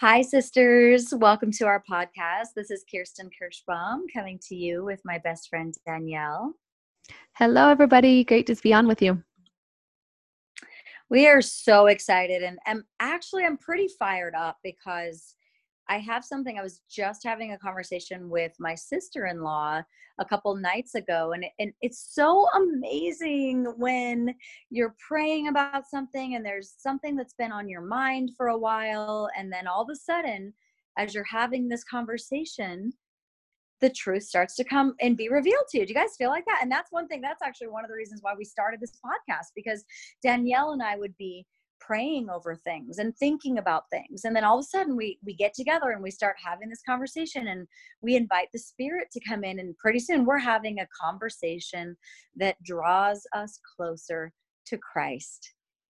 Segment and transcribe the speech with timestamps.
[0.00, 1.14] Hi, sisters.
[1.16, 2.48] Welcome to our podcast.
[2.54, 6.52] This is Kirsten Kirschbaum coming to you with my best friend Danielle.
[7.32, 8.22] Hello, everybody.
[8.22, 9.22] Great to be on with you.
[11.08, 15.35] We are so excited, and, and actually, I'm pretty fired up because
[15.88, 16.58] I have something.
[16.58, 19.82] I was just having a conversation with my sister in law
[20.18, 24.34] a couple nights ago, and, it, and it's so amazing when
[24.70, 29.28] you're praying about something and there's something that's been on your mind for a while,
[29.38, 30.52] and then all of a sudden,
[30.98, 32.92] as you're having this conversation,
[33.80, 35.86] the truth starts to come and be revealed to you.
[35.86, 36.60] Do you guys feel like that?
[36.62, 39.48] And that's one thing, that's actually one of the reasons why we started this podcast
[39.54, 39.84] because
[40.22, 41.46] Danielle and I would be
[41.80, 44.24] praying over things and thinking about things.
[44.24, 46.82] And then all of a sudden we we get together and we start having this
[46.86, 47.66] conversation and
[48.02, 49.58] we invite the spirit to come in.
[49.58, 51.96] And pretty soon we're having a conversation
[52.36, 54.32] that draws us closer
[54.66, 55.54] to Christ.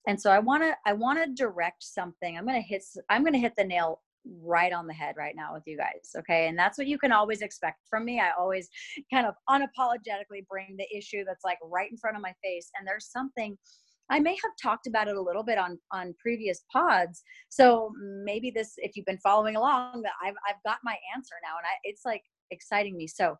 [0.06, 2.36] And so I want to I want to direct something.
[2.36, 4.00] I'm going to hit I'm going to hit the nail
[4.42, 6.48] right on the head right now with you guys okay?
[6.48, 8.20] And that's what you can always expect from me.
[8.20, 8.68] I always
[9.12, 12.70] kind of unapologetically bring the issue that's like right in front of my face.
[12.78, 13.56] And there's something
[14.10, 17.22] I may have talked about it a little bit on on previous pods.
[17.48, 17.92] So
[18.24, 21.76] maybe this, if you've been following along, I've I've got my answer now, and I,
[21.84, 23.06] it's like exciting me.
[23.06, 23.36] So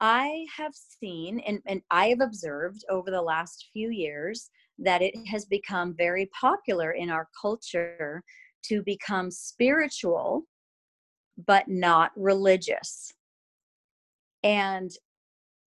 [0.00, 5.14] I have seen and, and I have observed over the last few years that it
[5.30, 8.22] has become very popular in our culture
[8.64, 10.44] to become spiritual
[11.46, 13.12] but not religious.
[14.42, 14.90] And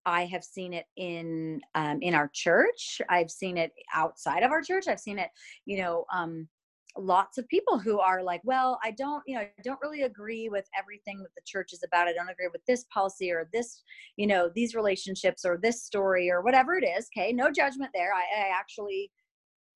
[0.09, 2.99] I have seen it in um, in our church.
[3.09, 4.87] I've seen it outside of our church.
[4.87, 5.29] I've seen it,
[5.65, 6.47] you know, um,
[6.97, 10.49] lots of people who are like, well, I don't, you know, I don't really agree
[10.49, 12.07] with everything that the church is about.
[12.07, 13.83] I don't agree with this policy or this,
[14.17, 17.07] you know, these relationships or this story or whatever it is.
[17.15, 18.11] Okay, no judgment there.
[18.13, 19.11] I, I actually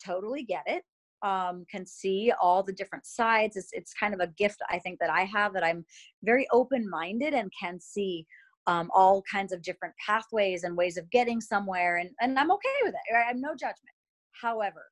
[0.03, 0.83] totally get it.
[1.21, 3.55] Um, can see all the different sides.
[3.55, 5.85] It's it's kind of a gift I think that I have that I'm
[6.23, 8.25] very open minded and can see
[8.67, 12.69] um, all kinds of different pathways and ways of getting somewhere and, and i'm okay
[12.83, 13.15] with it.
[13.15, 13.95] I have no judgment.
[14.41, 14.85] However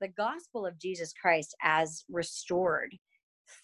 [0.00, 2.92] the gospel of jesus christ as restored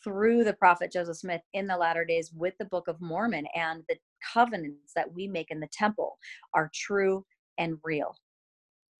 [0.05, 3.83] through the prophet joseph smith in the latter days with the book of mormon and
[3.89, 3.97] the
[4.33, 6.17] covenants that we make in the temple
[6.55, 7.25] are true
[7.59, 8.15] and real.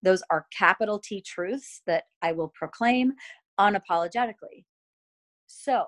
[0.03, 3.13] Those are capital t truths that i will proclaim
[3.59, 4.65] unapologetically.
[5.47, 5.85] So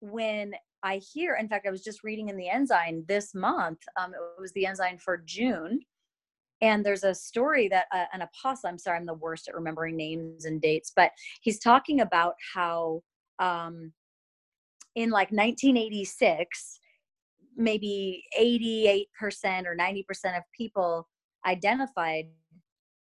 [0.00, 4.12] when I hear, in fact, I was just reading in the Ensign this month, um,
[4.14, 5.80] it was the Ensign for June.
[6.60, 9.96] And there's a story that uh, an apostle, I'm sorry, I'm the worst at remembering
[9.96, 11.10] names and dates, but
[11.40, 13.02] he's talking about how
[13.40, 13.92] um,
[14.94, 16.78] in like 1986,
[17.56, 19.06] maybe 88%
[19.66, 20.04] or 90%
[20.36, 21.08] of people
[21.46, 22.26] identified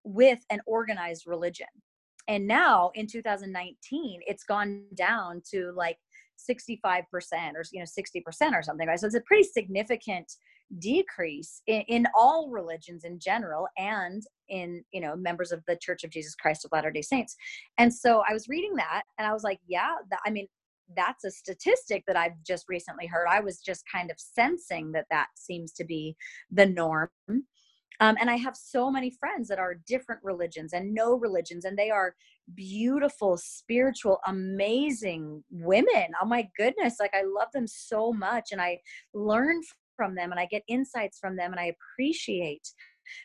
[0.05, 1.67] with an organized religion.
[2.29, 5.99] And now in 2019, it's gone down to like
[6.49, 7.05] 65%
[7.55, 8.99] or you know 60% or something right?
[8.99, 10.31] So it's a pretty significant
[10.78, 16.05] decrease in, in, all religions in general and in you know members of the church
[16.05, 17.37] of jesus christ of latter day saints.
[17.79, 20.47] And so i was reading that and i was like yeah that, i mean
[20.97, 23.27] that's a statistic that i've just recently heard.
[23.29, 26.17] I was just kind of sensing that that seems to be
[26.50, 27.09] the norm
[27.99, 31.77] um, and I have so many friends that are different religions and no religions, and
[31.77, 32.15] they are
[32.55, 36.09] beautiful, spiritual, amazing women.
[36.23, 36.97] Oh my goodness.
[37.00, 38.81] Like I love them so much, and I
[39.12, 39.61] learn
[39.97, 42.69] from them, and I get insights from them, and I appreciate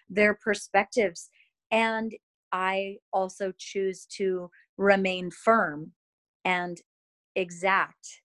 [0.09, 1.29] their perspectives.
[1.71, 2.13] And
[2.51, 5.91] I also choose to remain firm
[6.43, 6.77] and
[7.35, 8.21] exact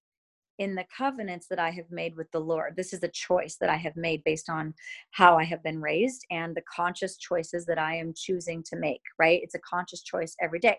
[0.60, 2.74] in the covenants that I have made with the Lord.
[2.76, 4.74] This is a choice that I have made based on
[5.10, 9.00] how I have been raised and the conscious choices that I am choosing to make,
[9.18, 9.40] right?
[9.42, 10.76] It's a conscious choice every day.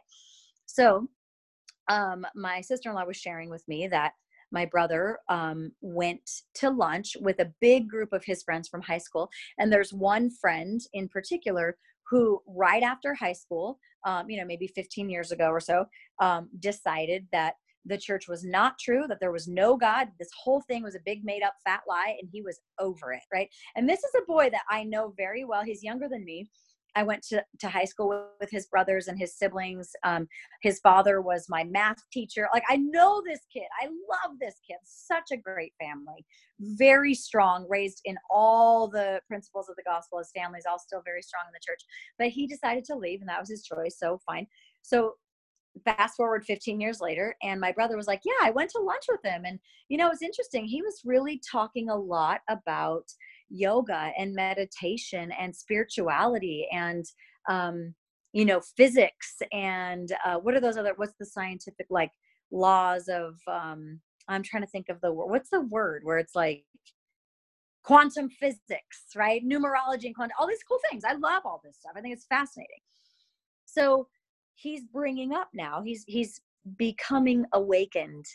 [0.68, 1.08] So,
[1.88, 4.14] um, my sister in law was sharing with me that
[4.52, 9.00] my brother um, went to lunch with a big group of his friends from high
[9.00, 9.32] school.
[9.58, 11.76] And there's one friend in particular
[12.08, 15.86] who, right after high school, um, you know, maybe 15 years ago or so,
[16.20, 17.56] um, decided that
[17.86, 20.10] the church was not true, that there was no God.
[20.20, 23.24] This whole thing was a big made up fat lie, and he was over it,
[23.34, 23.50] right?
[23.76, 25.64] And this is a boy that I know very well.
[25.64, 26.50] He's younger than me.
[26.96, 29.92] I went to, to high school with, with his brothers and his siblings.
[30.04, 30.28] Um,
[30.62, 32.50] his father was my math teacher.
[32.54, 33.64] Like, I know this kid.
[33.82, 34.78] I love this kid.
[34.84, 36.26] Such a great family.
[36.60, 40.20] Very strong, raised in all the principles of the gospel.
[40.20, 41.82] His family's all still very strong in the church.
[42.20, 43.98] But he decided to leave, and that was his choice.
[43.98, 44.48] So, fine.
[44.82, 45.14] So,
[45.86, 49.06] fast forward 15 years later and my brother was like yeah i went to lunch
[49.10, 49.58] with him and
[49.88, 53.06] you know it was interesting he was really talking a lot about
[53.50, 57.06] yoga and meditation and spirituality and
[57.50, 57.94] um
[58.34, 62.12] you know physics and uh, what are those other what's the scientific like
[62.52, 65.28] laws of um I'm trying to think of the word.
[65.30, 66.64] What's the word where it's like
[67.84, 69.44] quantum physics, right?
[69.44, 71.04] Numerology and quantum, all these cool things.
[71.04, 71.94] I love all this stuff.
[71.96, 72.82] I think it's fascinating.
[73.66, 74.08] So
[74.62, 76.42] he's bringing up now, he's, he's
[76.78, 78.26] becoming awakened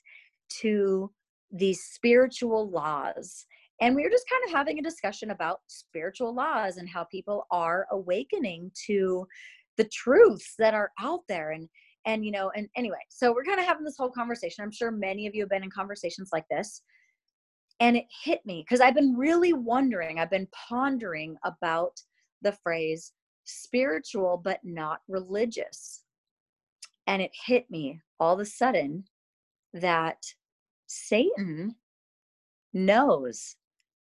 [0.61, 1.11] to
[1.51, 3.47] these spiritual laws.
[3.81, 7.47] And we were just kind of having a discussion about spiritual laws and how people
[7.51, 9.27] are awakening to
[9.77, 11.51] the truths that are out there.
[11.53, 11.69] And
[12.07, 14.91] and you know and anyway so we're kind of having this whole conversation i'm sure
[14.91, 16.83] many of you have been in conversations like this
[17.81, 22.01] and it hit me because i've been really wondering i've been pondering about
[22.43, 23.13] the phrase
[23.45, 26.05] spiritual but not religious
[27.07, 29.05] and it hit me all of a sudden
[29.73, 30.23] that
[30.87, 31.75] satan
[32.73, 33.57] knows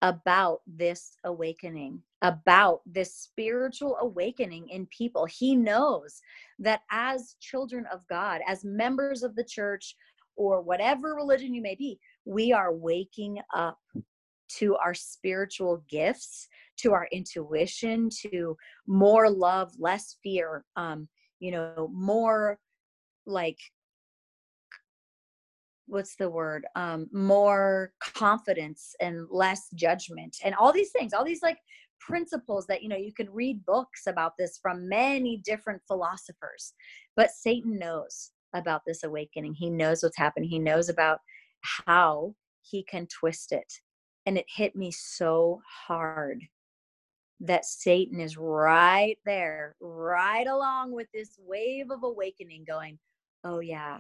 [0.03, 5.25] about this awakening, about this spiritual awakening in people.
[5.25, 6.19] He knows
[6.59, 9.95] that as children of God, as members of the church,
[10.35, 13.77] or whatever religion you may be, we are waking up
[14.49, 18.57] to our spiritual gifts, to our intuition, to
[18.87, 21.07] more love, less fear, um,
[21.39, 22.59] you know, more
[23.25, 23.57] like
[25.87, 31.43] what's the word um more confidence and less judgment and all these things all these
[31.43, 31.57] like
[31.99, 36.73] principles that you know you can read books about this from many different philosophers
[37.15, 39.55] but satan knows about this awakening.
[39.55, 41.19] He knows what's happening he knows about
[41.85, 43.71] how he can twist it
[44.25, 46.41] and it hit me so hard
[47.39, 52.97] that satan is right there right along with this wave of awakening going
[53.43, 53.99] oh yeah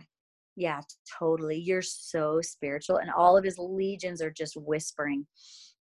[0.55, 0.81] yeah,
[1.19, 1.57] totally.
[1.57, 5.25] You're so spiritual and all of his legions are just whispering.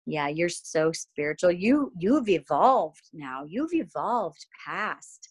[0.06, 1.52] Yeah, you're so spiritual.
[1.52, 3.44] You you've evolved now.
[3.48, 5.30] You've evolved past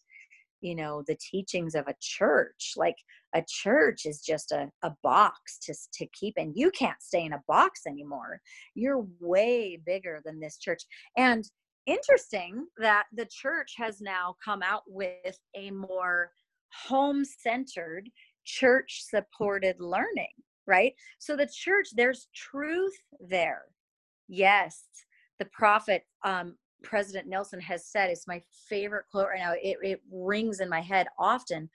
[0.61, 2.95] you know the teachings of a church like
[3.33, 7.33] a church is just a, a box to, to keep and you can't stay in
[7.33, 8.39] a box anymore
[8.75, 10.83] you're way bigger than this church
[11.17, 11.49] and
[11.87, 16.29] interesting that the church has now come out with a more
[16.87, 18.09] home centered
[18.45, 20.33] church supported learning,
[20.67, 20.93] right?
[21.19, 23.63] So the church, there's truth there.
[24.27, 24.83] Yes,
[25.39, 29.53] the prophet, um, President Nelson has said, it's my favorite quote right now.
[29.53, 31.69] It, it rings in my head often.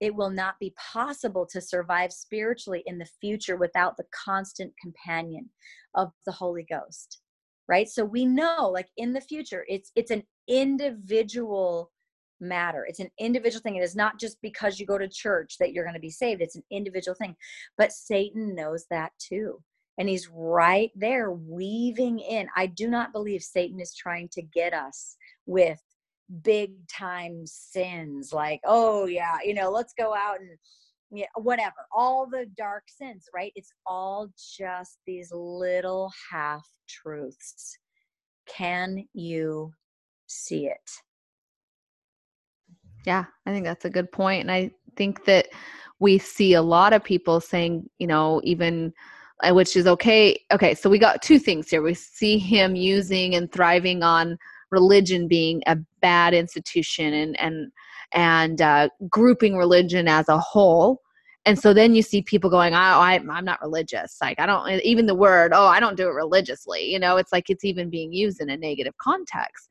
[0.00, 5.48] It will not be possible to survive spiritually in the future without the constant companion
[5.94, 7.20] of the Holy Ghost.
[7.66, 7.88] Right?
[7.88, 11.90] So we know like in the future it's it's an individual
[12.40, 12.84] matter.
[12.88, 13.76] It's an individual thing.
[13.76, 16.40] It is not just because you go to church that you're going to be saved.
[16.40, 17.36] It's an individual thing.
[17.78, 19.62] But Satan knows that too.
[19.98, 22.48] And he's right there weaving in.
[22.56, 25.16] I do not believe Satan is trying to get us
[25.46, 25.80] with
[26.42, 30.50] big time sins like, oh, yeah, you know, let's go out and
[31.10, 33.52] yeah, whatever, all the dark sins, right?
[33.54, 34.28] It's all
[34.58, 37.78] just these little half truths.
[38.46, 39.72] Can you
[40.26, 40.90] see it?
[43.04, 44.42] Yeah, I think that's a good point.
[44.42, 45.48] And I think that
[45.98, 48.92] we see a lot of people saying, you know, even
[49.42, 50.40] uh, which is okay.
[50.52, 51.82] Okay, so we got two things here.
[51.82, 54.38] We see him using and thriving on
[54.70, 57.72] religion being a bad institution and and
[58.12, 61.00] and uh, grouping religion as a whole.
[61.46, 64.16] And so then you see people going, oh, I, I'm not religious.
[64.22, 66.90] Like, I don't, even the word, oh, I don't do it religiously.
[66.90, 69.68] You know, it's like it's even being used in a negative context.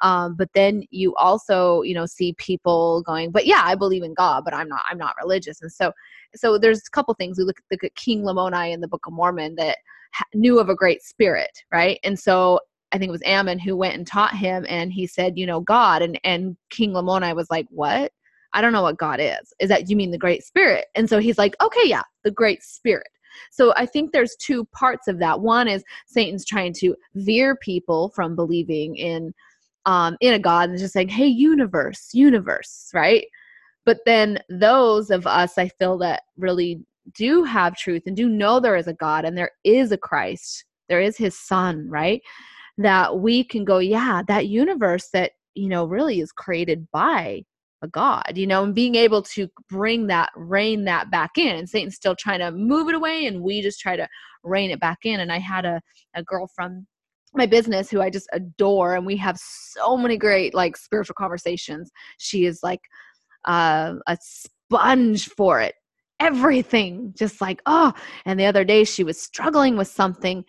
[0.00, 4.14] Um, but then you also, you know, see people going, but yeah, I believe in
[4.14, 5.62] God, but I'm not, I'm not religious.
[5.62, 5.92] And so,
[6.34, 7.38] so there's a couple things.
[7.38, 9.78] We look, at King Lamoni in the Book of Mormon that
[10.12, 11.98] ha- knew of a great spirit, right?
[12.04, 12.60] And so
[12.92, 15.60] I think it was Ammon who went and taught him, and he said, you know,
[15.60, 18.12] God, and and King Lamoni was like, what?
[18.52, 19.52] I don't know what God is.
[19.58, 20.86] Is that you mean the Great Spirit?
[20.94, 23.08] And so he's like, okay, yeah, the Great Spirit.
[23.50, 25.40] So I think there's two parts of that.
[25.40, 29.34] One is Satan's trying to veer people from believing in
[29.86, 33.26] um, in a God and just saying, hey, universe, universe, right?
[33.84, 38.60] But then those of us, I feel that really do have truth and do know
[38.60, 42.22] there is a God and there is a Christ, there is his son, right?
[42.78, 47.42] That we can go, yeah, that universe that, you know, really is created by
[47.82, 51.66] a God, you know, and being able to bring that, rein that back in.
[51.66, 54.08] Satan's still trying to move it away, and we just try to
[54.42, 55.20] rein it back in.
[55.20, 55.80] And I had a,
[56.14, 56.86] a girl from
[57.34, 61.90] my business who I just adore and we have so many great like spiritual conversations.
[62.18, 62.80] She is like
[63.44, 65.74] uh, a sponge for it.
[66.20, 67.92] Everything just like oh
[68.24, 70.44] and the other day she was struggling with something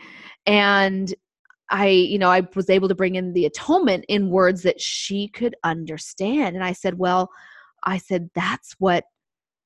[0.45, 1.13] and
[1.71, 5.27] I you know I was able to bring in the atonement in words that she
[5.27, 7.29] could understand and I said well
[7.83, 9.05] I said that's what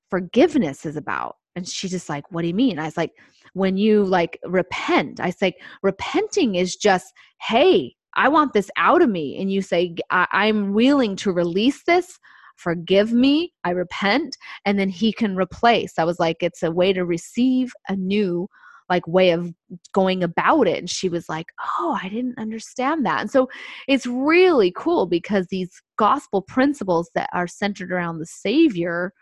[0.10, 2.80] forgiveness is about and she just like what do you mean?
[2.80, 3.14] I was like
[3.54, 5.20] when you like repent.
[5.20, 9.40] I was like repenting is just hey i want this out of me.
[9.40, 12.20] And you say I- i'm willing to release this.
[12.56, 13.54] Forgive me.
[13.64, 14.36] I repent.
[14.66, 15.94] And then he can replace.
[15.98, 18.48] I was like it's a way to receive a new
[18.90, 19.54] like way of
[19.94, 20.80] going about it.
[20.80, 21.48] And she was like
[21.80, 23.22] oh i didn't understand that.
[23.22, 23.50] And so
[23.88, 29.14] it's really cool because these gospel principles that are centered around the savior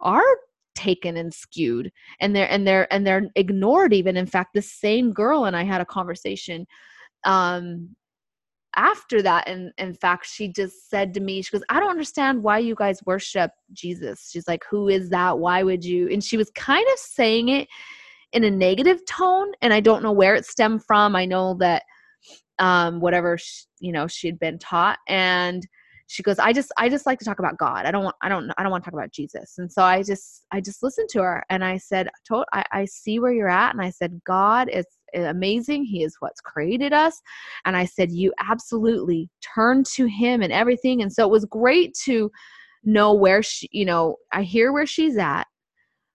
[0.00, 0.24] are
[0.78, 4.16] taken and skewed and they're and they're and they're ignored even.
[4.16, 6.64] In fact the same girl and i had a conversation
[7.24, 7.88] um
[8.76, 12.40] after that and in fact she just said to me she goes i don't understand
[12.42, 14.30] why you guys worship jesus.
[14.30, 15.38] She's like who is that?
[15.38, 16.08] Why would you?
[16.12, 17.66] And she was kind of saying it
[18.32, 21.16] in a negative tone and i don't know where it stemmed from.
[21.16, 21.82] I know that
[22.58, 25.66] um whatever she, you know she'd been taught and
[26.08, 27.86] she goes i just i just like to talk about god.
[27.86, 29.54] I don't want i don't i don't want to talk about jesus.
[29.58, 32.08] And so i just i just listened to her and i said
[32.52, 33.74] I, I see where you're at.
[33.74, 35.84] And i said god is eh, amazing.
[35.84, 37.20] He is what's created us.
[37.64, 41.02] And i said you absolutely turn to him and everything.
[41.02, 42.30] And so it was great to
[42.84, 45.46] know where she you know i hear where she's at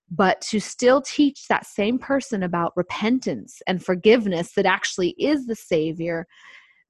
[0.10, 5.56] but to still teach that same person about repentance and forgiveness that actually is the
[5.56, 6.26] savior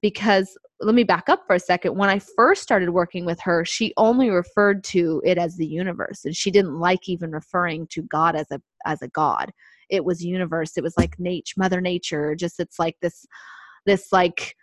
[0.04, 1.98] because let me back up for a second.
[1.98, 6.26] When i first started working with her she only referred to it as the universe
[6.26, 9.52] and she didn't like even referring to god as a as a god.
[9.90, 10.78] It was universe.
[10.78, 13.26] It was like nature mother nature just it's like this
[13.86, 14.56] this like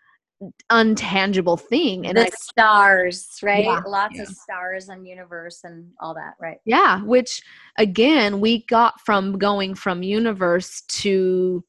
[0.73, 3.65] untangible thing and the I, stars right?
[3.65, 4.23] Yeah, lots yeah.
[4.23, 6.59] of stars and universe and all that right.
[6.65, 7.43] Yeah which
[7.79, 11.65] again we got from going from universe to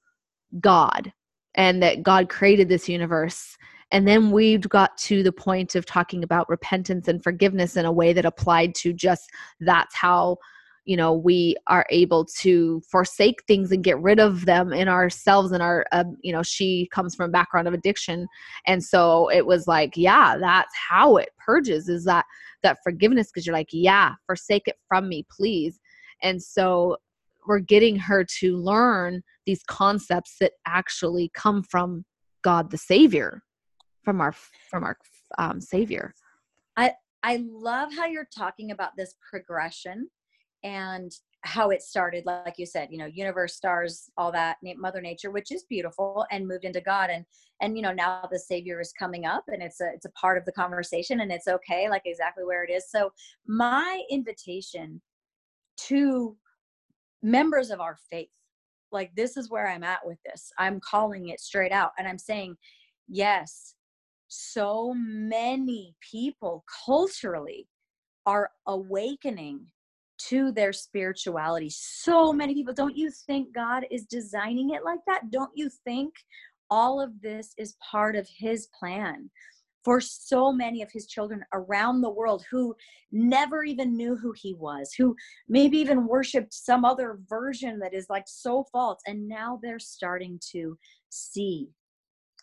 [0.60, 1.12] god
[1.56, 3.58] and that god created this universe.
[3.94, 7.92] And then we've got to the point of talking about repentance and forgiveness in a
[7.92, 9.30] way that applied to just
[9.60, 10.38] that's how
[10.86, 15.52] you know we are able to forsake things and get rid of them in ourselves
[15.52, 18.28] and our um, you know she comes from a background of addiction.
[18.66, 22.26] And so it was like yeah that's how it purges is that
[22.64, 25.80] that forgiveness because you're like yeah forsake it from me please.
[26.24, 26.98] And so
[27.48, 32.06] we're getting her to learn these concepts that actually come from
[32.42, 33.42] god the savior
[34.04, 34.34] from our
[34.70, 34.98] from our
[35.38, 36.14] um, savior.
[36.78, 36.94] I
[37.24, 40.10] i love how you're talking about this progression
[40.64, 41.12] and
[41.44, 45.52] how it started like you said you know universe stars all that mother nature which
[45.52, 47.26] is beautiful and moved into god and
[47.62, 50.38] and you know now the savior is coming up and it's a it's a part
[50.38, 52.90] of the conversation and it's okay like exactly where it is.
[52.90, 53.12] So
[53.48, 55.02] my invitation
[55.78, 56.36] to
[57.22, 58.30] members of our faith
[58.92, 62.18] like this is where i'm at with this i'm calling it straight out and i'm
[62.20, 62.56] saying
[63.08, 63.76] yes
[64.28, 67.68] so many people culturally
[68.26, 69.66] are awakening
[70.28, 71.70] to their spirituality.
[71.70, 75.32] So many people, don't you think God is designing it like that?
[75.32, 76.14] Don't you think
[76.70, 79.30] all of this is part of His plan?
[79.84, 82.76] For so many of his children around the world who
[83.12, 85.16] never even knew who he was, who
[85.50, 89.02] maybe even worshiped some other version that is like so false.
[89.08, 90.78] And now they're starting to
[91.10, 91.70] see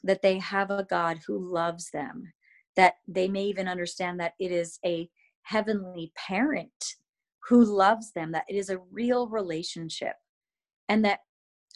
[0.03, 2.33] that they have a God who loves them,
[2.77, 5.09] that they may even understand that it is a
[5.43, 6.95] heavenly parent
[7.49, 10.15] who loves them, that it is a real relationship,
[10.89, 11.21] and that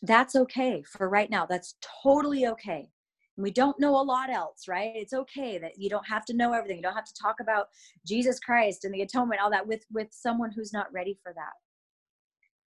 [0.03, 1.47] that's okay for right now.
[1.47, 2.91] That's totally okay.
[3.37, 4.93] We don't know a lot else, right?
[4.95, 6.77] It's okay that you don't have to know everything.
[6.77, 7.69] You don't have to talk about
[8.07, 11.53] Jesus Christ and the atonement, all that with with someone who's not ready for that.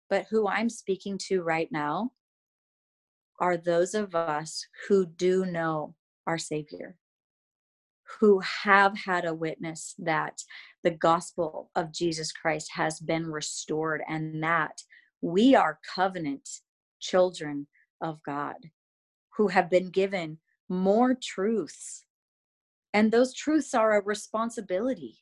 [0.09, 2.11] But who I'm speaking to right now
[3.39, 5.95] are those of us who do know
[6.25, 6.95] our Savior,
[8.19, 10.41] who have had a witness that
[10.83, 14.81] the gospel of Jesus Christ has been restored and that
[15.21, 16.47] we are covenant
[16.99, 17.67] children
[18.01, 18.55] of God
[19.37, 20.37] who have been given
[20.69, 22.05] more truths.
[22.93, 25.17] And those truths are a responsibility.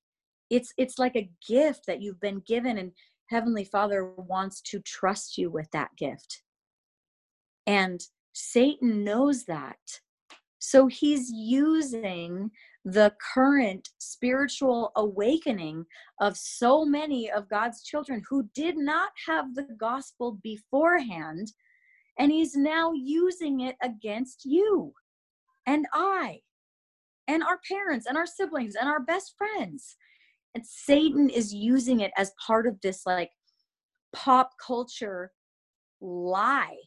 [0.49, 2.91] It's it's like a gift that you've been given and
[3.29, 6.43] heavenly Father wants to trust you with that gift.
[7.65, 8.01] And
[8.33, 9.77] Satan knows that.
[10.59, 12.51] So he's using
[12.85, 15.85] the current spiritual awakening
[16.21, 21.51] of so many of God's children who did not have the gospel beforehand.
[22.19, 24.93] And he's now using it against you
[25.65, 26.39] and I
[27.27, 29.95] and our parents and our siblings and our best friends.
[30.55, 33.31] And Satan is using it as part of this like
[34.13, 35.31] pop culture
[36.01, 36.77] lie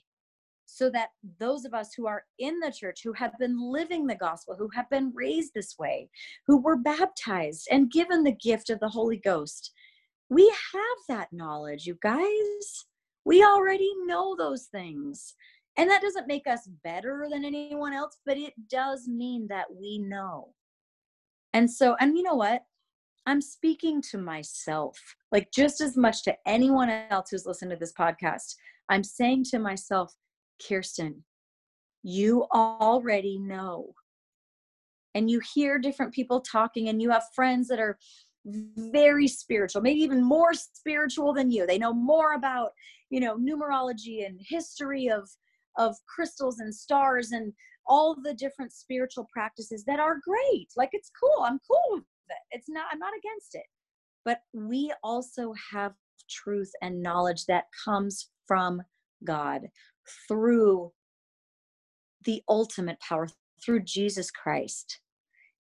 [0.66, 1.08] so that
[1.40, 4.68] those of us who are in the church, who have been living the gospel, who
[4.74, 6.10] have been raised this way,
[6.46, 9.72] who were baptized and given the gift of the Holy Ghost,
[10.28, 12.84] we have that knowledge, you guys.
[13.24, 15.34] We already know those things.
[15.76, 19.98] And that doesn't make us better than anyone else, but it does mean that we
[19.98, 20.54] know.
[21.52, 22.62] And so, and you know what?
[23.26, 24.98] I'm speaking to myself,
[25.32, 28.54] like just as much to anyone else who's listened to this podcast.
[28.88, 30.14] I'm saying to myself,
[30.66, 31.24] Kirsten,
[32.02, 33.92] you already know.
[35.14, 37.98] And you hear different people talking, and you have friends that are
[38.44, 41.66] very spiritual, maybe even more spiritual than you.
[41.66, 42.70] They know more about,
[43.10, 45.28] you know, numerology and history of
[45.78, 47.52] of crystals and stars and
[47.86, 50.68] all the different spiritual practices that are great.
[50.76, 51.44] Like it's cool.
[51.44, 52.56] I'm cool with it.
[52.56, 53.64] It's not I'm not against it.
[54.24, 55.92] But we also have
[56.28, 58.82] truth and knowledge that comes from
[59.24, 59.62] God
[60.28, 60.92] through
[62.24, 63.28] the ultimate power
[63.64, 65.00] through Jesus Christ.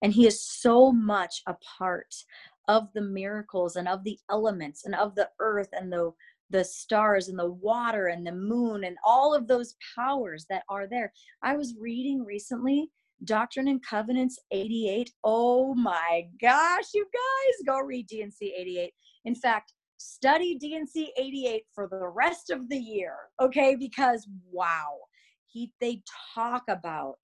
[0.02, 2.14] And he is so much a part
[2.68, 6.12] of the miracles and of the elements and of the earth and the
[6.50, 10.86] the stars and the water and the moon and all of those powers that are
[10.86, 11.12] there.
[11.42, 12.90] I was reading recently
[13.24, 15.10] Doctrine and Covenants 88.
[15.24, 18.92] Oh my gosh, you guys, go read D&C 88.
[19.24, 23.74] In fact, study D&C 88 for the rest of the year, okay?
[23.74, 24.96] Because wow,
[25.46, 26.02] he they
[26.34, 27.18] talk about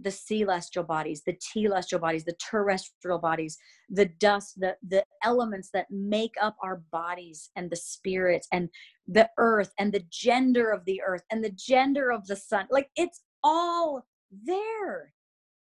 [0.00, 5.86] the celestial bodies, the telestial bodies, the terrestrial bodies, the dust, the, the elements that
[5.90, 8.68] make up our bodies and the spirit and
[9.08, 12.66] the earth and the gender of the earth and the gender of the sun.
[12.70, 14.06] Like it's all
[14.44, 15.12] there.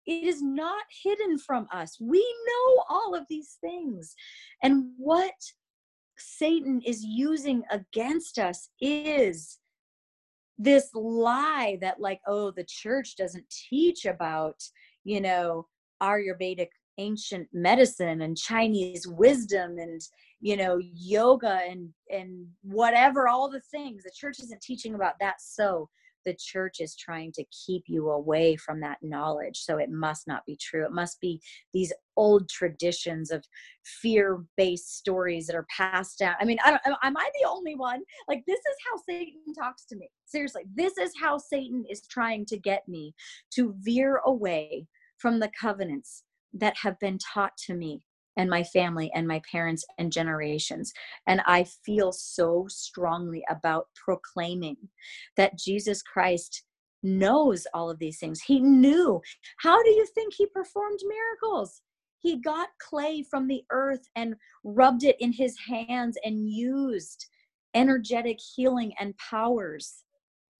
[0.06, 1.96] It is not hidden from us.
[2.00, 4.14] We know all of these things.
[4.62, 5.34] And what
[6.18, 9.58] Satan is using against us is
[10.62, 14.62] this lie that like oh the church doesn't teach about
[15.04, 15.66] you know
[16.02, 20.02] ayurvedic ancient medicine and chinese wisdom and
[20.40, 24.02] you know yoga and and whatever all the things.
[24.02, 25.40] The church isn't teaching about that.
[25.40, 25.88] So
[26.24, 29.58] the church is trying to keep you away from that knowledge.
[29.58, 30.84] So it must not be true.
[30.84, 31.40] It must be
[31.72, 33.44] these old traditions of
[33.84, 36.34] fear based stories that are passed down.
[36.40, 38.02] I mean, I don't, am I the only one?
[38.28, 40.08] Like, this is how Satan talks to me.
[40.26, 43.14] Seriously, this is how Satan is trying to get me
[43.54, 44.86] to veer away
[45.18, 48.02] from the covenants that have been taught to me
[48.36, 50.92] and my family and my parents and generations.
[51.26, 54.76] And I feel so strongly about proclaiming
[55.36, 56.64] that Jesus Christ
[57.02, 58.42] knows all of these things.
[58.42, 59.20] He knew.
[59.58, 61.82] How do you think he performed miracles?
[62.18, 67.26] He got clay from the earth and rubbed it in his hands and used
[67.74, 70.04] energetic healing and powers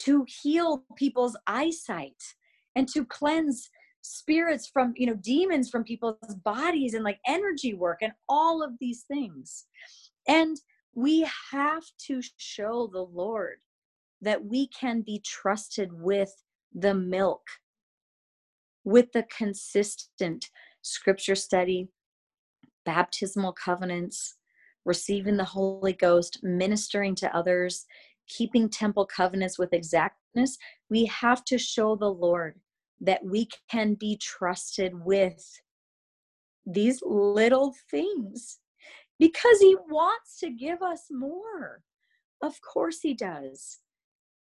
[0.01, 2.23] to heal people's eyesight
[2.75, 3.69] and to cleanse
[4.03, 8.73] spirits from you know demons from people's bodies and like energy work and all of
[8.81, 9.67] these things.
[10.29, 10.57] And
[10.95, 13.59] we have to show the lord
[14.21, 16.33] that we can be trusted with
[16.75, 17.43] the milk
[18.85, 20.51] with the consistent
[20.83, 21.89] scripture study
[22.85, 24.37] baptismal covenants
[24.85, 27.87] receiving the holy ghost ministering to others
[28.31, 30.57] keeping temple covenants with exactness.
[30.89, 32.59] We have to show the lord
[33.01, 35.45] that we can be trusted with
[36.67, 38.59] these little things
[39.19, 41.83] because he wants to give us more.
[42.43, 43.81] Of course, he does.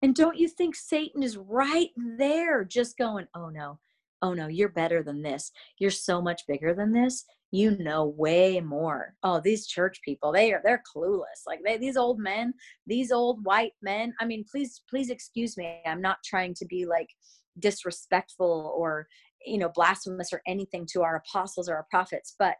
[0.02, 3.78] And don't you think Satan is right there just going, oh no,
[4.22, 5.50] oh no, you're better than this.
[5.78, 7.24] You're so much bigger than this.
[7.50, 9.14] You know way more.
[9.22, 11.46] Oh, these church people, they are they're clueless.
[11.46, 12.52] Like they these old men,
[12.86, 14.12] these old white men.
[14.20, 15.80] I mean, please, please excuse me.
[15.86, 17.08] I'm not trying to be like
[17.58, 19.06] disrespectful or
[19.44, 22.56] you know blasphemous or anything to our apostles or our prophets but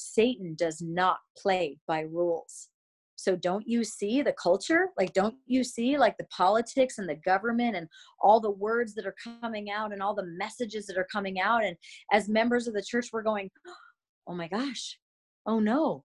[0.00, 2.68] satan does not play by rules.
[3.16, 4.88] So don't you see the culture?
[4.96, 7.86] Like don't you see like the politics and the government and
[8.22, 11.62] all the words that are coming out and all the messages that are coming out?
[11.62, 11.76] And
[12.12, 13.50] as members of the church we're going
[14.26, 14.98] oh my gosh.
[15.46, 16.04] Oh no.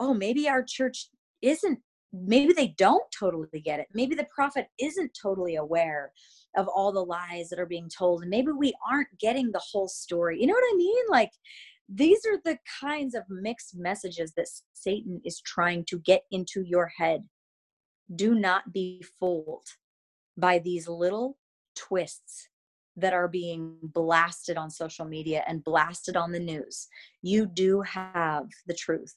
[0.00, 1.08] Oh maybe our church
[1.42, 1.80] isn't
[2.22, 3.88] maybe they don't totally get it.
[3.92, 6.12] Maybe the prophet isn't totally aware
[6.56, 9.88] of all the lies that are being told and maybe we aren't getting the whole
[9.88, 10.40] story.
[10.40, 11.04] You know what i mean?
[11.08, 11.30] Like
[11.88, 16.90] these are the kinds of mixed messages that satan is trying to get into your
[16.96, 17.24] head.
[18.14, 19.66] Do not be fooled
[20.36, 21.36] by these little
[21.74, 22.48] twists
[22.96, 26.86] that are being blasted on social media and blasted on the news.
[27.22, 29.16] You do have the truth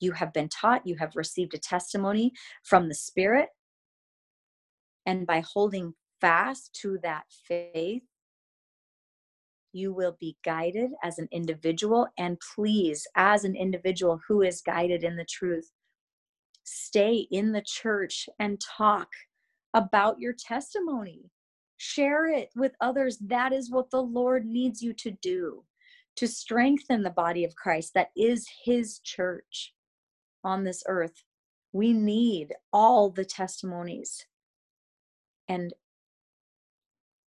[0.00, 2.32] you have been taught you have received a testimony
[2.62, 3.48] from the spirit
[5.06, 8.02] and by holding fast to that faith,
[9.72, 12.08] you will be guided as an individual.
[12.18, 15.70] And please, as an individual who is guided in the truth,
[16.64, 19.08] stay in the church and talk
[19.74, 21.30] about your testimony.
[21.76, 23.18] Share it with others.
[23.18, 25.64] That is what the Lord needs you to do
[26.16, 29.72] to strengthen the body of Christ that is his church
[30.44, 31.24] on this earth.
[31.72, 34.26] We need all the testimonies
[35.48, 35.72] and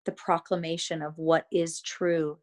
[0.05, 2.39] the proclamation of what is true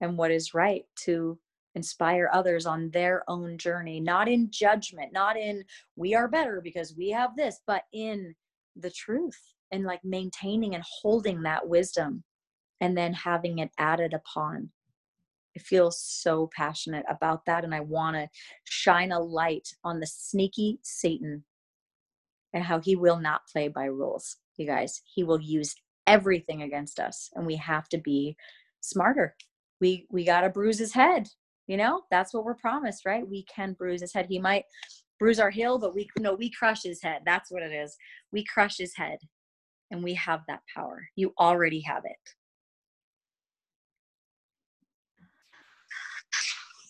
[0.00, 1.38] and what is right to
[1.74, 5.62] inspire others on their own journey, not in judgment, not in
[5.96, 8.34] we are better because we have this, but in
[8.76, 9.38] the truth
[9.72, 12.24] and like maintaining and holding that wisdom
[12.80, 14.70] and then having it added upon.
[15.56, 18.28] I feel so passionate about that and I want to
[18.64, 21.44] shine a light on the sneaky Satan
[22.52, 24.36] and how he will not play by rules.
[24.56, 25.74] You guys, he will use
[26.06, 28.36] everything against us and we have to be
[28.80, 29.34] smarter.
[29.80, 31.28] We we got to bruise his head
[31.66, 33.28] you know, that's what we're promised, right?
[33.28, 34.26] We can bruise his head.
[34.28, 34.64] He might
[35.18, 37.22] bruise our heel, but we no, we crush his head.
[37.24, 37.96] That's what it is.
[38.32, 39.18] We crush his head.
[39.90, 41.06] And we have that power.
[41.14, 42.16] You already have it.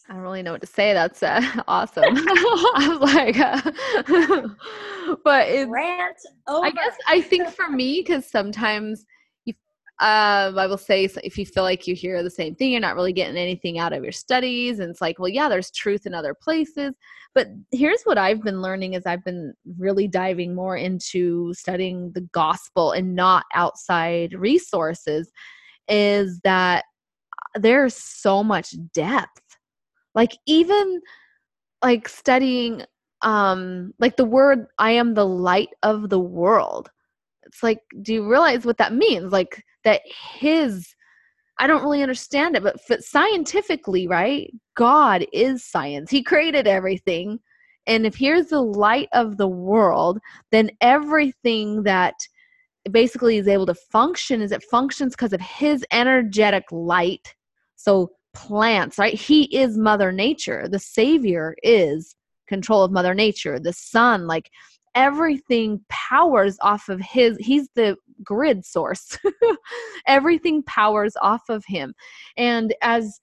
[0.09, 0.93] I don't really know what to say.
[0.93, 2.05] That's uh, awesome.
[2.07, 6.17] I was like, uh, but it's, Rant
[6.47, 6.67] over.
[6.67, 9.05] I guess I think for me, because sometimes
[9.99, 12.97] um, I will say if you feel like you hear the same thing, you're not
[12.97, 14.79] really getting anything out of your studies.
[14.79, 16.95] And it's like, well, yeah, there's truth in other places.
[17.35, 22.21] But here's what I've been learning is I've been really diving more into studying the
[22.33, 25.33] gospel and not outside resources,
[25.89, 26.85] is that
[27.55, 29.41] there's so much depth.
[30.17, 31.01] Like even
[31.83, 32.83] like studying
[33.23, 36.91] um like the word I am the light of the world.
[37.45, 39.33] It's like, do you realize what that means?
[39.33, 40.01] Like that
[40.35, 40.97] his
[41.59, 44.53] I don't really understand it, but, scientifically, right?
[44.77, 46.11] God is science.
[46.11, 47.39] He created everything.
[47.87, 50.19] And if here's the light of the world,
[50.53, 52.15] then everything that
[52.91, 57.35] basically is able to function is it functions because of his energetic light.
[57.77, 59.15] So plants, right?
[59.15, 60.69] He is Mother Nature.
[60.69, 62.15] The Savior is
[62.47, 63.59] control of Mother Nature.
[63.59, 64.51] The sun, like
[64.95, 67.95] everything powers off of his he's the
[68.25, 69.19] grid source
[70.07, 71.95] everything powers off of him
[72.39, 73.21] and as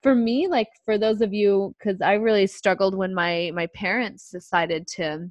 [0.00, 4.30] for me like for those of you because i really struggled when my my parents
[4.30, 5.28] decided to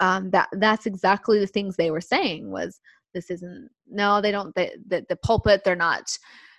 [0.00, 2.80] um that that's exactly the things they were saying was
[3.12, 6.04] this isn't no they don't the, the, the pulpit they're not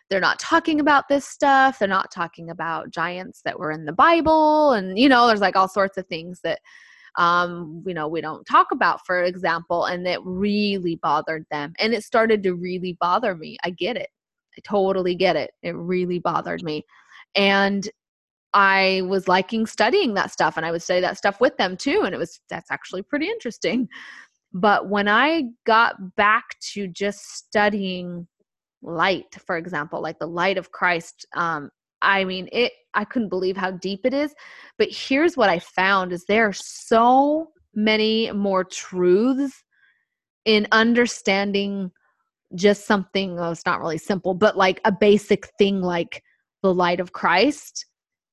[0.10, 3.94] they're not talking about this stuff they're not talking about giants that were in the
[3.94, 6.60] bible and you know there's like all sorts of things that
[7.16, 11.74] um, you know, we don't talk about, for example, and it really bothered them.
[11.80, 13.58] And it started to really bother me.
[13.63, 14.10] I get it.
[14.58, 15.52] I totally get it.
[15.62, 16.84] It really bothered me.
[17.36, 17.88] And
[18.54, 22.04] I was liking studying that stuff and I would study that stuff with them too.
[22.06, 23.88] And it was, that's actually pretty interesting.
[24.54, 28.28] But when I got back to just studying
[28.84, 31.69] light, for example, like the light of Christ, um,
[32.02, 34.34] I mean, it I couldn't believe how deep it is.
[34.78, 39.63] But here's what I found is there are so many more truths
[40.46, 41.91] in understanding
[42.56, 46.22] just something oh, it's not really simple, but like a basic thing like
[46.62, 47.86] the light of Christ.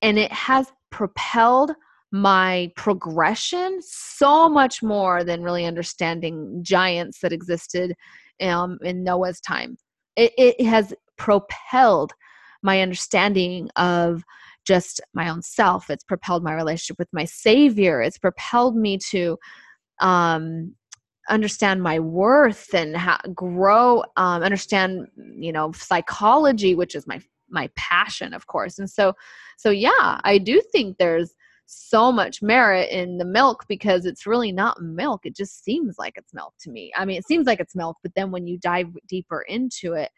[0.02, 1.72] And it has propelled
[2.12, 7.94] my progression so much more than really understanding giants that existed
[8.42, 9.76] um, in Noah's time.
[10.16, 12.12] It, it has propelled
[12.62, 14.22] my understanding of
[14.66, 15.90] just my own self.
[15.90, 18.02] It's propelled my relationship with my Savior.
[18.02, 19.38] It's propelled me to
[20.00, 20.74] um,
[21.28, 22.96] understand my worth and
[23.34, 27.20] grow, um, understand, you know, psychology, which is my
[27.52, 28.78] my passion, of course.
[28.78, 29.12] And so,
[29.56, 31.34] so yeah, I do think there's
[31.72, 35.20] so much merit in the milk because it's really not milk.
[35.24, 36.92] It just seems like it's milk to me.
[36.96, 40.10] I mean, it seems like it's milk, but then when you dive deeper into it,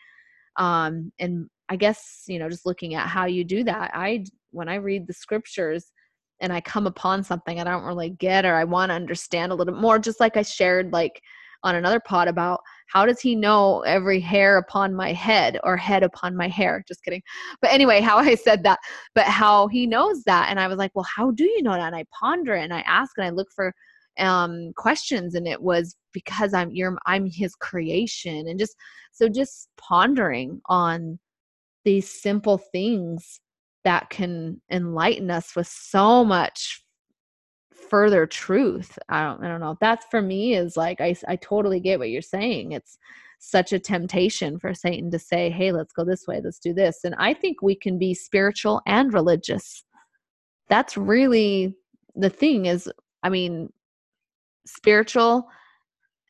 [0.56, 4.68] um, and I guess, you know, just looking at how you do that, I, when
[4.68, 5.92] I read the scriptures
[6.40, 9.54] and I come upon something I don't really get or I want to understand a
[9.54, 11.20] little bit more, just like I shared, like,
[11.64, 12.60] on another pod about
[12.92, 16.84] how does he know every hair upon my head or head upon my hair?
[16.86, 17.22] Just kidding.
[17.60, 18.78] But anyway how i said that
[19.14, 21.92] but how he knows that and i was like well how do you know that?
[21.92, 23.72] And i ponder and i ask and i look for
[24.18, 28.76] um questions and it was because i'm you're i'm his creation and just
[29.12, 31.18] so just pondering on
[31.84, 33.40] these simple things
[33.84, 36.84] that can enlighten us with so much
[37.92, 38.98] further truth.
[39.10, 39.76] I don't I don't know.
[39.78, 42.72] That's for me is like I I totally get what you're saying.
[42.72, 42.96] It's
[43.38, 46.40] such a temptation for Satan to say, "Hey, let's go this way.
[46.42, 49.84] Let's do this." And I think we can be spiritual and religious.
[50.70, 51.76] That's really
[52.16, 52.90] the thing is
[53.22, 53.68] I mean,
[54.66, 55.48] spiritual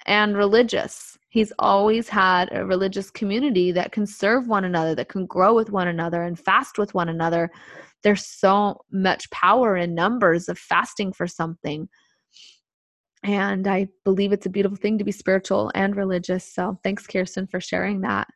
[0.05, 1.17] and religious.
[1.33, 5.71] He's always had a religious community that can serve one another, that can grow with
[5.71, 7.51] one another and fast with one another.
[8.03, 11.89] There's so much power in numbers of fasting for something.
[13.23, 16.53] And I believe it's a beautiful thing to be spiritual and religious.
[16.53, 18.29] So thanks, Kirsten, for sharing that.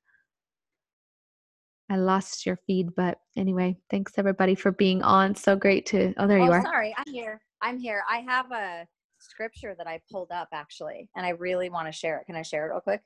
[1.91, 5.35] I lost your feed, but anyway, thanks everybody for being on.
[5.35, 6.15] So great to.
[6.17, 6.63] Oh, there oh, you are.
[6.63, 7.43] Sorry, I'm here.
[7.61, 8.03] I'm here.
[8.09, 8.87] I have a
[9.29, 12.27] scripture that I pulled up actually, and I really want to share it.
[12.27, 13.03] Can I share it real quick?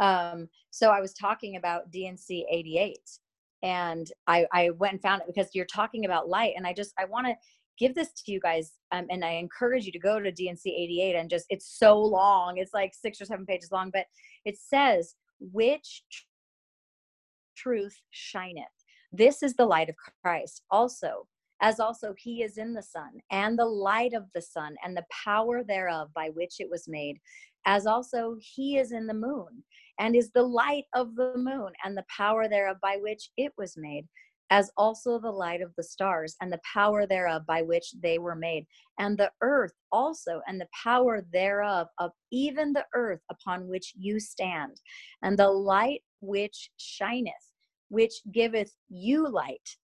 [0.00, 2.98] Um, so I was talking about D&C 88,
[3.62, 6.92] and I, I went and found it because you're talking about light, and I just
[6.98, 7.34] I want to
[7.78, 11.16] give this to you guys, um, and I encourage you to go to D&C 88
[11.16, 12.58] and just it's so long.
[12.58, 14.06] It's like six or seven pages long, but
[14.44, 16.04] it says which
[17.56, 18.64] truth shineth.
[19.12, 20.62] This is the light of Christ.
[20.70, 21.26] Also,
[21.60, 25.06] as also he is in the sun, and the light of the sun, and the
[25.24, 27.18] power thereof by which it was made,
[27.66, 29.64] as also he is in the moon,
[29.98, 33.76] and is the light of the moon, and the power thereof by which it was
[33.76, 34.06] made,
[34.50, 38.36] as also the light of the stars, and the power thereof by which they were
[38.36, 38.66] made,
[38.98, 44.20] and the earth also, and the power thereof of even the earth upon which you
[44.20, 44.80] stand,
[45.22, 47.52] and the light which shineth,
[47.88, 49.76] which giveth you light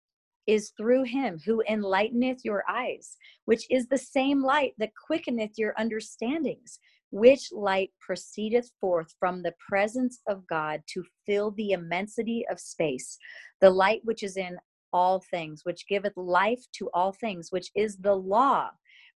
[0.47, 5.75] is through him who enlighteneth your eyes, which is the same light that quickeneth your
[5.79, 6.79] understandings,
[7.11, 13.19] which light proceedeth forth from the presence of God to fill the immensity of space,
[13.61, 14.59] the light which is in
[14.93, 18.71] all things, which giveth life to all things, which is the law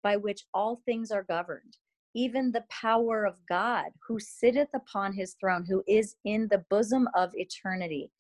[0.04, 1.78] by which all things are governed.
[2.14, 7.08] Even the power of God, who sitteth upon his throne, who is in the bosom
[7.16, 8.12] of eternity,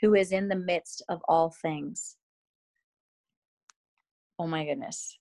[0.00, 2.16] who is in the midst of all things
[4.40, 5.18] oh my goodness.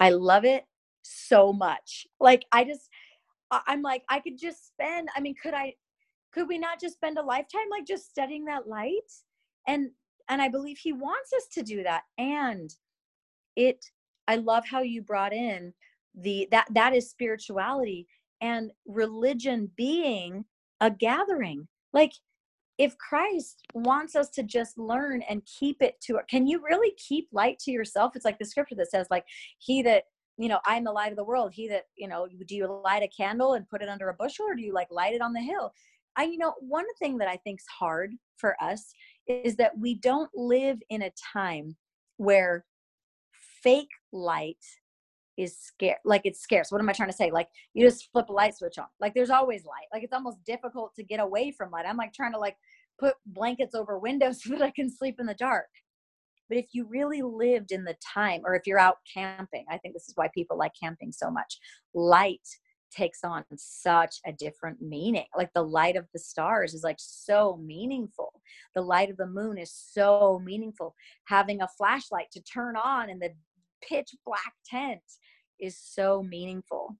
[0.00, 0.64] I love it
[1.02, 2.06] so much.
[2.20, 2.88] Like i just
[3.50, 5.72] i'm like i could just spend i mean could i
[6.34, 9.10] could we not just spend a lifetime like just studying that light?
[9.66, 9.90] And
[10.28, 12.02] and i believe he wants us to do that.
[12.18, 12.74] And
[13.56, 13.84] it
[14.26, 15.72] i love how you brought in
[16.14, 18.06] the that that is spirituality
[18.40, 20.44] and religion being
[20.80, 21.68] a gathering.
[21.92, 22.12] Like
[22.78, 27.28] if Christ wants us to just learn and keep it to can you really keep
[27.32, 28.14] light to yourself?
[28.14, 29.24] It's like the scripture that says, like,
[29.58, 30.04] he that
[30.38, 31.52] you know, I'm the light of the world.
[31.52, 34.46] He that, you know, do you light a candle and put it under a bushel
[34.46, 35.72] or do you like light it on the hill?
[36.16, 38.92] I, you know, one thing that I think is hard for us
[39.26, 41.76] is that we don't live in a time
[42.18, 42.64] where
[43.62, 44.64] fake light
[45.38, 48.28] is scarce like it's scarce what am i trying to say like you just flip
[48.28, 51.52] a light switch on like there's always light like it's almost difficult to get away
[51.56, 52.56] from light i'm like trying to like
[52.98, 55.68] put blankets over windows so that i can sleep in the dark
[56.48, 59.94] but if you really lived in the time or if you're out camping i think
[59.94, 61.58] this is why people like camping so much
[61.94, 62.46] light
[62.90, 65.26] takes on such a different meaning.
[65.36, 68.32] Like the light of the stars is like so meaningful.
[68.74, 70.94] The light of the moon is so meaningful.
[71.26, 73.30] Having a flashlight to turn on in the
[73.86, 75.02] pitch black tent
[75.60, 76.96] is so meaningful.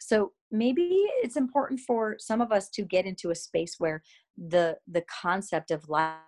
[0.00, 4.02] So maybe it's important for some of us to get into a space where
[4.36, 6.18] the the concept of light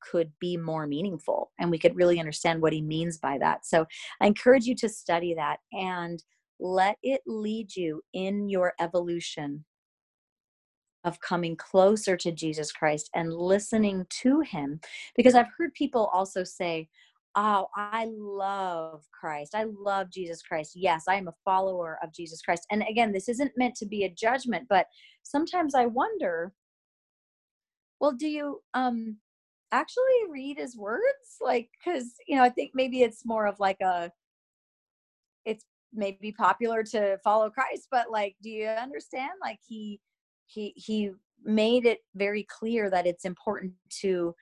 [0.00, 3.66] could be more meaningful and we could really understand what he means by that.
[3.66, 3.86] So
[4.20, 6.22] I encourage you to study that and
[6.60, 9.64] let it lead you in your evolution
[11.04, 14.80] of coming closer to Jesus Christ and listening to him
[15.16, 16.88] because I've heard people also say
[17.38, 19.54] oh, I love Christ.
[19.54, 20.72] I love Jesus Christ.
[20.74, 22.66] Yes, I am a follower of Jesus Christ.
[22.72, 24.86] And again, this isn't meant to be a judgment, but
[25.22, 26.52] sometimes I wonder,
[28.00, 29.18] well, do you um
[29.70, 31.38] actually read his words?
[31.40, 34.10] Like cuz you know, I think maybe it's more of like a
[35.44, 40.00] it's maybe popular to follow Christ, but like do you understand like he
[40.46, 41.12] he he
[41.44, 44.34] made it very clear that it's important to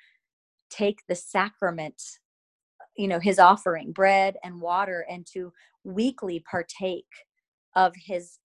[0.70, 2.02] take the sacrament
[2.96, 5.52] you know his offering bread and water and to
[5.84, 7.06] weekly partake
[7.74, 8.38] of his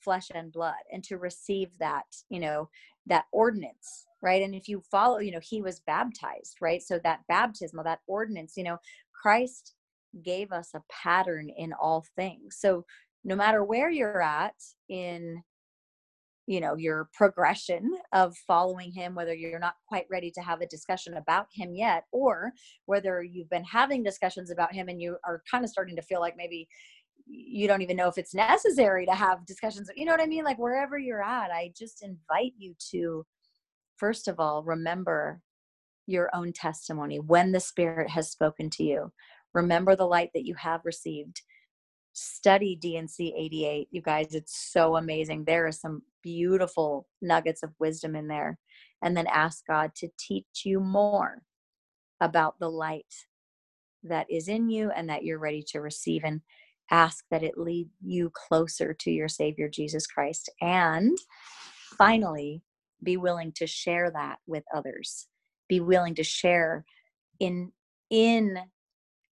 [0.00, 2.68] flesh and blood and to receive that you know
[3.06, 4.42] that ordinance right?
[4.42, 6.82] And if you follow you know he was baptized right?
[6.82, 8.78] So that baptismal that ordinance you know
[9.20, 9.74] christ
[10.22, 12.56] gave us a pattern in all things.
[12.58, 12.84] So
[13.24, 14.54] no matter where you're at
[14.88, 15.42] in
[16.46, 20.66] you know your progression of following him whether you're not quite ready to have a
[20.66, 22.52] discussion about him yet or
[22.86, 26.20] whether you've been having discussions about him and you are kind of starting to feel
[26.20, 26.68] like maybe
[27.26, 30.44] you don't even know if it's necessary to have discussions you know what i mean
[30.44, 33.26] like wherever you're at i just invite you to
[33.96, 35.40] first of all remember
[36.06, 39.12] your own testimony when the spirit has spoken to you
[39.52, 41.42] remember the light that you have received
[42.16, 43.88] study D&C 88.
[43.90, 45.44] You guys, it's so amazing.
[45.44, 48.58] There are some beautiful nuggets of wisdom in there.
[49.00, 51.42] And then ask God to teach you more
[52.20, 53.14] about the light
[54.02, 56.24] that is in you and that you're ready to receive.
[56.24, 56.40] And
[56.90, 60.50] ask that it lead you closer to your Savior, Jesus Christ.
[60.60, 61.16] And
[61.96, 62.62] finally,
[63.02, 65.28] be willing to share that with others.
[65.68, 66.84] Be willing to share
[67.40, 67.72] in
[68.10, 68.58] in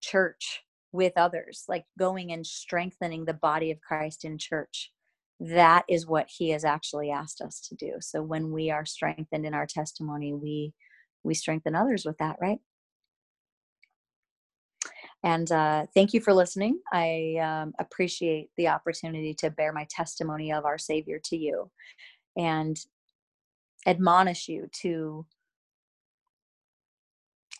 [0.00, 4.90] church with others, like going and strengthening the body of Christ in church.
[5.40, 7.94] That is what he has actually asked us to do.
[8.00, 10.72] So when we are strengthened in our testimony, we
[11.24, 12.58] we strengthen others with that, right?
[15.24, 16.80] And uh, thank you for listening.
[16.92, 21.70] I um, appreciate the opportunity to bear my testimony of our Savior to you
[22.36, 22.76] and
[23.86, 25.24] admonish you to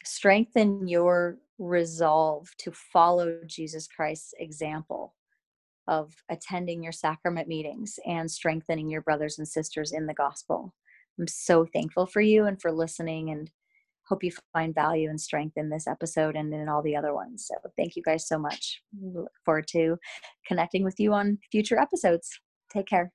[0.04, 5.14] strengthen your resolve to follow Jesus Christ's example
[5.88, 10.74] of attending your sacrament meetings and strengthening your brothers and sisters in the gospel.
[11.18, 13.50] I'm so thankful for you and for listening and
[14.08, 17.48] hope you find value and strength in this episode and in all the other ones.
[17.48, 18.82] So thank you guys so much.
[19.00, 19.96] Look forward to
[20.46, 22.30] connecting with you on future episodes.
[22.72, 23.12] Take care.